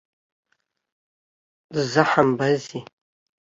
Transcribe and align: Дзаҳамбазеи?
Дзаҳамбазеи? 1.73 2.81